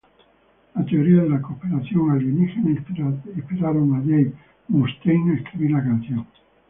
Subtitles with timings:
[0.73, 4.33] Las teorías de la conspiración alienígena inspiraron a Dave
[4.67, 6.25] Mustaine a escribir la canción.